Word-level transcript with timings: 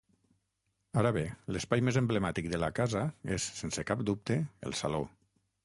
Ara 1.01 1.11
bé, 1.17 1.23
l'espai 1.57 1.83
més 1.89 1.99
emblemàtic 2.01 2.49
de 2.55 2.61
la 2.63 2.71
casa 2.81 3.05
és 3.37 3.47
sense 3.61 3.87
cap 3.93 4.05
dubte 4.11 4.43
el 4.71 4.77
saló. 4.83 5.07